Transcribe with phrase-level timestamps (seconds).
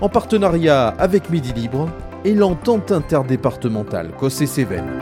[0.00, 1.88] en partenariat avec Midi Libre
[2.24, 4.98] et l'entente interdépartementale Cossé-Cévennes.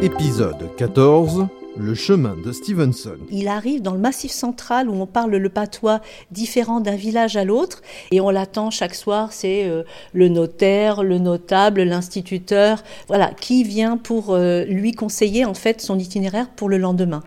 [0.00, 1.46] Épisode 14
[1.80, 3.18] le chemin de Stevenson.
[3.30, 6.00] Il arrive dans le massif central où on parle le patois
[6.32, 9.32] différent d'un village à l'autre et on l'attend chaque soir.
[9.32, 15.54] C'est euh, le notaire, le notable, l'instituteur, voilà, qui vient pour euh, lui conseiller en
[15.54, 17.22] fait son itinéraire pour le lendemain.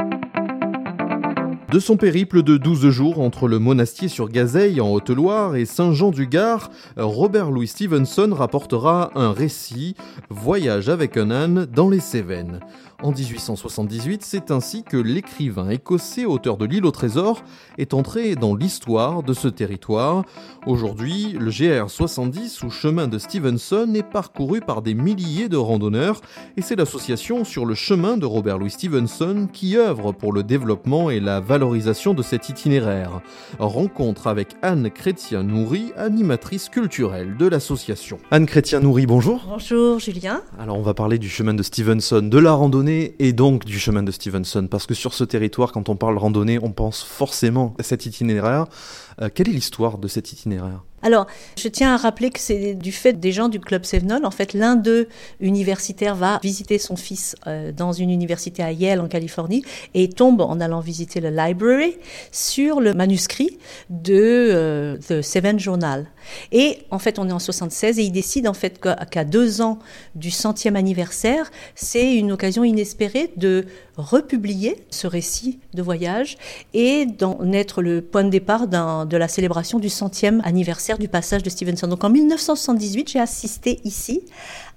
[1.72, 6.70] De son périple de 12 jours entre le monastier sur Gazeille en Haute-Loire et Saint-Jean-du-Gard,
[6.98, 9.96] Robert Louis Stevenson rapportera un récit
[10.30, 12.60] Voyage avec un âne dans les Cévennes.
[13.04, 17.44] En 1878, c'est ainsi que l'écrivain écossais, auteur de L'île au trésor,
[17.80, 20.24] est entré dans l'histoire de ce territoire.
[20.68, 26.22] Aujourd'hui, le GR 70 ou chemin de Stevenson est parcouru par des milliers de randonneurs
[26.58, 31.10] et c'est l'association sur le chemin de Robert Louis Stevenson qui œuvre pour le développement
[31.10, 33.22] et la valorisation de cet itinéraire.
[33.58, 38.20] Rencontre avec Anne Chrétien-Nourry, animatrice culturelle de l'association.
[38.30, 39.44] Anne Chrétien-Nourry, bonjour.
[39.48, 40.44] Bonjour Julien.
[40.60, 44.04] Alors on va parler du chemin de Stevenson, de la randonnée et donc du chemin
[44.04, 47.84] de Stevenson Parce que sur ce territoire, quand on parle randonnée, on pense forcément à
[47.84, 48.66] cet itinéraire.
[49.22, 50.84] Euh, quelle est l'histoire de cet itinéraire?
[51.04, 54.26] Alors, je tiens à rappeler que c'est du fait des gens du Club Sevenol.
[54.26, 55.08] En fait, l'un d'eux,
[55.40, 60.42] universitaire, va visiter son fils euh, dans une université à Yale, en Californie, et tombe,
[60.42, 61.98] en allant visiter le library,
[62.32, 63.58] sur le manuscrit
[63.90, 66.08] de euh, The Seven Journal.
[66.52, 69.80] Et en fait, on est en 76 et il décide en fait qu'à deux ans
[70.16, 73.66] du centième anniversaire, c'est une occasion inespérée de
[73.98, 76.38] republier ce récit de voyage
[76.74, 81.44] et d'en être le point de départ de la célébration du centième anniversaire du passage
[81.44, 81.88] de Stevenson.
[81.88, 84.22] Donc en 1978, j'ai assisté ici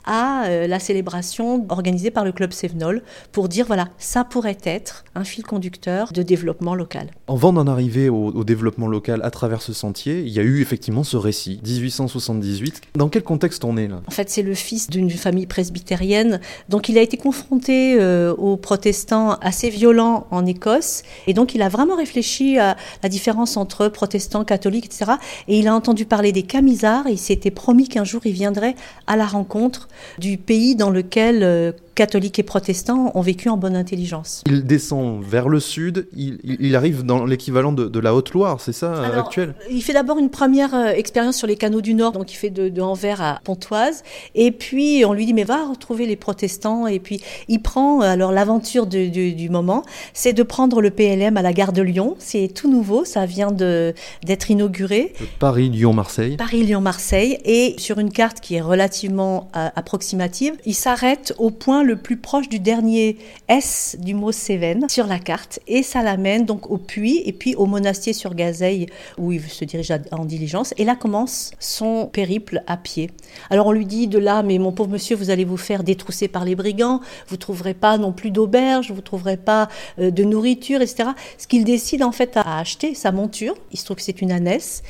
[0.07, 5.05] à euh, la célébration organisée par le Club Sévenol pour dire voilà, ça pourrait être
[5.15, 7.09] un fil conducteur de développement local.
[7.29, 11.05] Avant d'en arriver au, développement local à travers ce sentier, il y a eu effectivement
[11.05, 12.83] ce récit, 1878.
[12.95, 14.03] Dans quel contexte on est là?
[14.07, 18.57] En fait, c'est le fils d'une famille presbytérienne, donc il a été confronté euh, aux
[18.57, 23.89] protestants assez violents en Écosse, et donc il a vraiment réfléchi à la différence entre
[23.89, 25.13] protestants, catholiques, etc.
[25.49, 28.75] Et il a entendu parler des camisards, et il s'était promis qu'un jour il viendrait
[29.07, 29.89] à la rencontre
[30.19, 34.43] du pays dans lequel euh, catholiques et protestants ont vécu en bonne intelligence.
[34.47, 39.21] Il descend vers le sud, il, arrive dans l'équivalent de, la Haute-Loire, c'est ça euh,
[39.21, 39.55] actuel?
[39.71, 42.51] Il fait d'abord une première euh, expérience sur les canaux du Nord, donc il fait
[42.51, 44.03] de, Anvers à Pontoise,
[44.35, 48.33] et puis on lui dit mais va retrouver les protestants, et puis il prend, alors
[48.33, 52.71] l'aventure du, moment, c'est de prendre le PLM à la gare de Lyon, c'est tout
[52.71, 55.15] nouveau, ça vient d'être inauguré.
[55.39, 56.37] Paris-Lyon-Marseille.
[56.37, 59.49] Paris-Lyon-Marseille, et sur une carte qui est relativement
[59.85, 63.19] approximative, il s'arrête au point le plus proche du dernier
[63.49, 67.55] S du mot Cévennes sur la carte et ça l'amène donc au puits et puis
[67.55, 68.87] au monastier sur Gazeille
[69.19, 73.11] où il se dirige en diligence et là commence son périple à pied.
[73.51, 76.29] Alors on lui dit de là mais mon pauvre monsieur vous allez vous faire détrousser
[76.29, 79.69] par les brigands, vous trouverez pas non plus d'auberge, vous trouverez pas
[79.99, 81.11] euh, de nourriture etc.
[81.37, 84.33] Ce qu'il décide en fait à acheter sa monture, il se trouve que c'est une
[84.33, 84.83] ânesse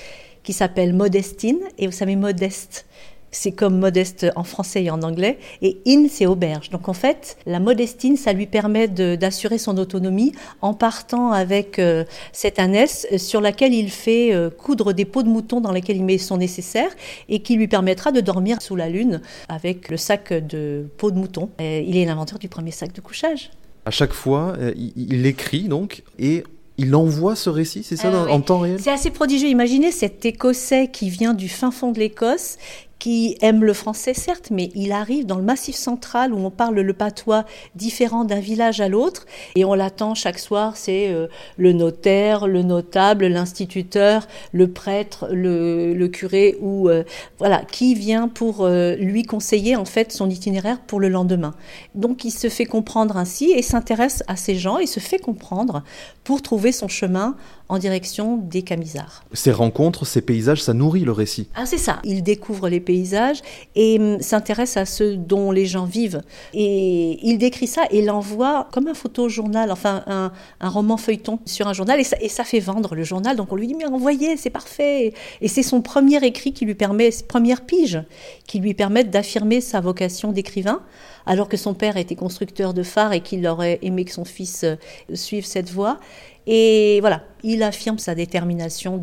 [0.44, 2.86] qui s'appelle Modestine et vous savez Modeste
[3.34, 6.70] c'est comme modeste en français et en anglais, et in, c'est auberge.
[6.70, 10.32] Donc en fait, la modestine, ça lui permet d'assurer son autonomie
[10.62, 15.28] en partant avec euh, cette ânesse sur laquelle il fait euh, coudre des peaux de
[15.28, 16.90] mouton dans lesquelles il met son nécessaire
[17.28, 21.18] et qui lui permettra de dormir sous la lune avec le sac de peaux de
[21.18, 21.50] mouton.
[21.58, 23.50] il est l'inventeur du premier sac de couchage.
[23.86, 26.44] À chaque fois, euh, il écrit donc et
[26.76, 28.78] il envoie ce récit, c'est ça, en temps réel?
[28.80, 29.48] C'est assez prodigieux.
[29.48, 32.58] Imaginez cet Écossais qui vient du fin fond de l'Écosse,
[33.04, 36.80] qui aime le français, certes, mais il arrive dans le massif central où on parle
[36.80, 41.26] le patois différent d'un village à l'autre, et on l'attend chaque soir, c'est euh,
[41.58, 47.04] le notaire, le notable, l'instituteur, le prêtre, le, curé, ou euh,
[47.36, 51.52] voilà, qui vient pour euh, lui conseiller en fait son itinéraire pour le lendemain.
[51.94, 55.82] Donc il se fait comprendre ainsi et s'intéresse à ces gens et se fait comprendre
[56.24, 57.36] pour trouver son chemin
[57.78, 59.24] direction des Camisards.
[59.32, 61.48] Ces rencontres, ces paysages, ça nourrit le récit.
[61.54, 62.00] Ah, c'est ça.
[62.04, 63.40] Il découvre les paysages
[63.74, 66.22] et hum, s'intéresse à ceux dont les gens vivent.
[66.52, 71.66] Et il décrit ça et l'envoie comme un photojournal, enfin un, un, roman feuilleton sur
[71.66, 73.36] un journal et ça, et ça, fait vendre le journal.
[73.36, 75.14] Donc on lui dit mais envoyez, c'est parfait.
[75.40, 78.02] Et c'est son premier écrit qui lui permet, ses premières piges,
[78.46, 80.80] qui lui permettent d'affirmer sa vocation d'écrivain
[81.26, 84.64] alors que son père était constructeur de phares et qu'il aurait aimé que son fils
[84.64, 84.76] euh,
[85.14, 85.98] suive cette voie.
[86.46, 88.98] Et voilà, il affirme sa détermination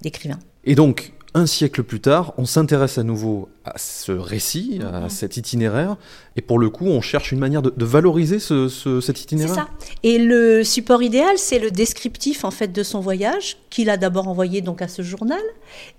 [0.00, 0.38] d'écrivain.
[1.34, 5.08] Un siècle plus tard, on s'intéresse à nouveau à ce récit, à mhm.
[5.10, 5.96] cet itinéraire,
[6.36, 9.54] et pour le coup, on cherche une manière de, valoriser cet itinéraire.
[9.54, 9.68] C'est ça.
[10.02, 14.28] Et le support idéal, c'est le descriptif en fait de son voyage qu'il a d'abord
[14.28, 15.40] envoyé donc à ce journal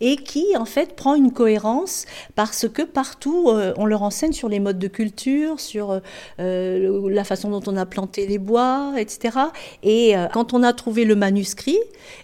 [0.02, 2.06] et qui en fait prend une cohérence
[2.36, 6.00] parce que partout euh, on le renseigne sur les modes de culture, sur
[6.40, 9.38] euh, la façon dont on a planté les bois, etc.
[9.84, 11.80] Et euh, quand on a trouvé le manuscrit,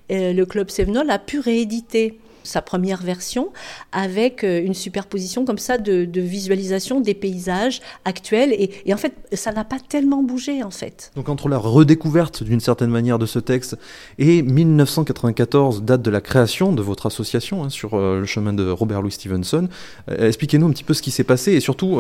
[0.10, 3.50] le club Sévenol a pu rééditer sa première version,
[3.92, 8.54] avec euh, une superposition comme ça de, visualisation des paysages actuels.
[8.54, 11.12] Et, en fait, ça n'a pas tellement bougé, en fait.
[11.16, 13.78] Donc entre la redécouverte d'une certaine manière de ce texte
[14.18, 18.70] et 1994, date de la création de votre association hein, sur euh, le chemin de
[18.70, 19.68] Robert Louis Stevenson,
[20.10, 22.00] euh, expliquez-nous un petit peu ce qui s'est passé et surtout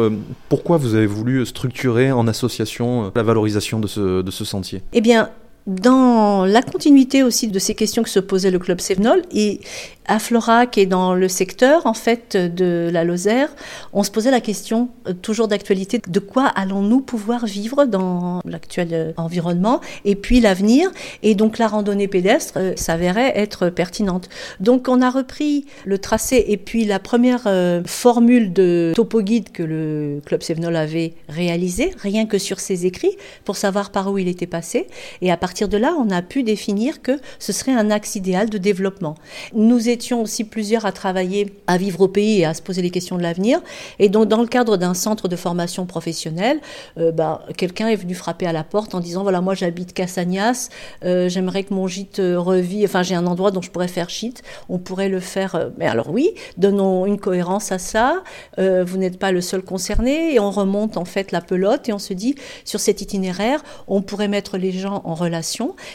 [0.49, 4.81] pourquoi vous avez voulu structurer en association la valorisation de ce, de ce sentier.
[4.93, 5.29] Eh bien,
[5.67, 9.61] dans la continuité aussi de ces questions que se posait le club Sévenol et
[10.07, 13.49] à Florac et dans le secteur en fait de la Lozère,
[13.91, 18.89] on se posait la question euh, toujours d'actualité de quoi allons-nous pouvoir vivre dans l'actuel
[18.91, 20.91] euh, environnement et puis l'avenir
[21.23, 24.29] et donc la randonnée pédestre euh, s'avérait être pertinente.
[24.59, 27.49] Donc on a repris le tracé et puis la première
[27.85, 33.17] formule de topo guide que le club Sévenol avait réalisé rien que sur ses écrits
[33.43, 34.87] pour savoir par où il était passé
[35.21, 38.15] et à partir partir de là, on a pu définir que ce serait un axe
[38.15, 39.15] idéal de développement.
[39.53, 42.89] Nous étions aussi plusieurs à travailler, à vivre au pays et à se poser les
[42.89, 43.61] questions de l'avenir.
[43.97, 46.59] Et donc, dans le cadre d'un centre de formation professionnelle,
[46.97, 50.67] euh, bah, quelqu'un est venu frapper à la porte en disant voilà, moi j'habite Cassagnas,
[51.05, 54.09] euh, j'aimerais que mon gîte euh, revit, enfin j'ai un endroit dont je pourrais faire
[54.09, 55.71] gîte, on pourrait le faire.
[55.77, 58.23] mais alors oui, donnons une cohérence à ça.
[58.57, 61.99] vous n'êtes pas le seul concerné et on remonte en fait la pelote et on
[61.99, 62.35] se dit
[62.65, 65.44] sur cet itinéraire, on pourrait mettre les gens en relation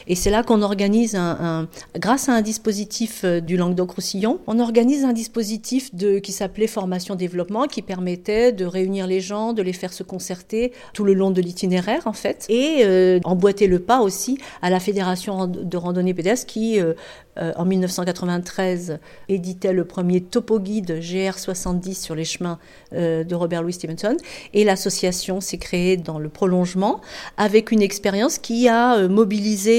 [0.06, 1.69] et c'est là qu'on organise, un,
[1.99, 5.91] grâce à un dispositif euh, du Languedoc-Roussillon, on organise un dispositif
[6.23, 11.05] qui s'appelait Formation-Développement, qui permettait de réunir les gens, de les faire se concerter tout
[11.05, 15.47] le long de l'itinéraire, en fait, et euh, emboîter le pas aussi à la Fédération
[15.47, 16.94] de randonnée pédestre qui euh,
[17.38, 18.99] euh, en 1993,
[19.29, 22.59] éditait le premier topo guide GR70 sur les chemins
[22.93, 24.17] euh, de Robert Louis Stevenson.
[24.53, 27.00] Et l'association s'est créée dans le prolongement
[27.37, 29.71] avec une expérience qui a euh, mobilisé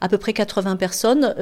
[0.00, 1.34] à peu près 80 personnes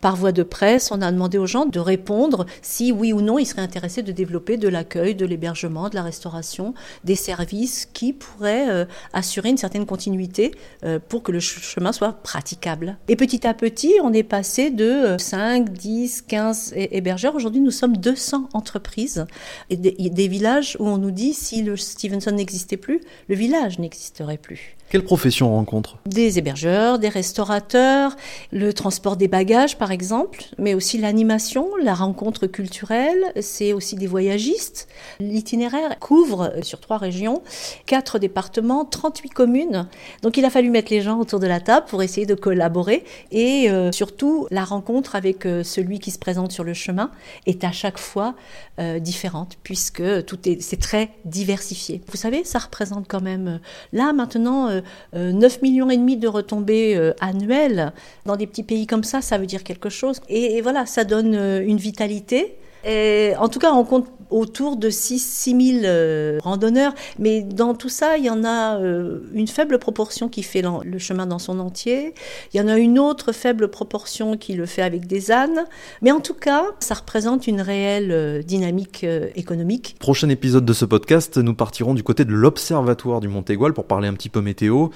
[0.00, 0.90] par voie de presse.
[0.90, 4.12] On a demandé aux gens de répondre si oui ou non ils seraient intéressés de
[4.12, 6.74] développer de l'accueil, de l'hébergement, de la restauration,
[7.04, 10.52] des services qui pourraient assurer une certaine continuité
[11.08, 12.96] pour que le chemin soit praticable.
[13.08, 17.34] Et petit à petit, on est passé de 5, 10, 15 hébergeurs.
[17.34, 19.26] Aujourd'hui, nous sommes 200 entreprises
[19.68, 24.38] et des, villages où on nous dit si le Stevenson n'existait plus, le village n'existerait
[24.38, 24.77] plus.
[24.90, 28.16] Quelle profession on rencontre Des hébergeurs, des restaurateurs,
[28.52, 34.06] le transport des bagages par exemple, mais aussi l'animation, la rencontre culturelle, c'est aussi des
[34.06, 34.88] voyagistes.
[35.20, 37.42] L'itinéraire couvre euh, sur trois régions,
[37.84, 39.88] quatre départements, 38 communes.
[40.22, 43.04] Donc il a fallu mettre les gens autour de la table pour essayer de collaborer
[43.30, 47.10] et euh, surtout la rencontre avec euh, celui qui se présente sur le chemin
[47.44, 48.34] est à chaque fois
[49.00, 52.00] différente puisque tout est c'est très diversifié.
[52.08, 53.58] Vous savez, ça représente quand même
[53.92, 54.77] là maintenant
[55.12, 57.92] 9 euh, millions et demi de retombées euh, annuelles
[58.26, 60.20] dans des petits pays comme ça, ça veut dire quelque chose.
[60.28, 62.56] Et, voilà, ça donne euh, une vitalité.
[62.84, 66.94] Et en tout cas, on compte autour de 6, 000 euh, randonneurs.
[67.18, 70.98] Mais dans tout ça, il y en a euh, une faible proportion qui fait le
[70.98, 72.14] chemin dans son entier.
[72.52, 75.64] Il y en a une autre faible proportion qui le fait avec des ânes.
[76.02, 79.04] Mais en tout cas, ça représente une réelle euh, dynamique
[79.34, 79.96] économique.
[79.98, 84.08] Prochain épisode de ce podcast, nous partirons du côté de l'Observatoire du Mont-Égual pour parler
[84.08, 84.88] un petit peu météo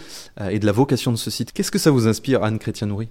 [0.51, 1.53] et de la vocation de ce site.
[1.53, 3.09] Qu'est-ce que ça vous inspire, Anne Chrétien-Noury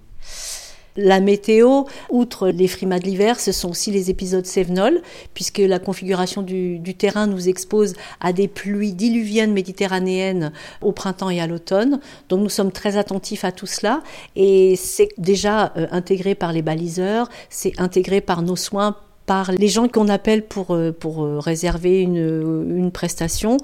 [0.96, 5.00] la météo, outre les frimas de l'hiver, ce sont aussi les épisodes Sévenol,
[5.34, 11.40] puisque la configuration du, terrain nous expose à des pluies diluviennes méditerranéennes au printemps et
[11.40, 12.00] à l'automne.
[12.28, 14.02] Donc nous sommes très attentifs à tout cela
[14.36, 19.68] et c'est déjà euh, intégré par les baliseurs, c'est intégré par nos soins par les
[19.68, 23.56] gens qu'on appelle pour, euh, pour euh, réserver une, une prestation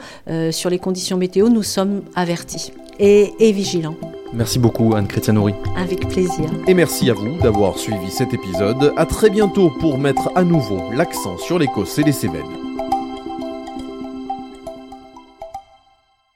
[0.50, 3.96] sur les conditions météo, nous sommes avertis et, et vigilants.
[4.32, 5.54] Merci beaucoup Anne Chrétienori.
[5.76, 6.50] Avec plaisir.
[6.66, 8.92] Et merci à vous d'avoir suivi cet épisode.
[8.96, 12.67] À très bientôt pour mettre à nouveau l'accent sur l'Écosse et les Cévennes.